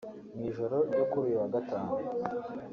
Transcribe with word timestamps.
Mu 0.35 0.41
ijoro 0.49 0.75
ryo 0.89 1.03
kuri 1.09 1.25
uyu 1.29 1.37
wa 1.41 1.49
Gatanu 1.55 1.91